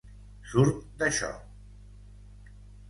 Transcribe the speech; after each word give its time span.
Surt 0.53 0.81
d'això! 1.03 1.31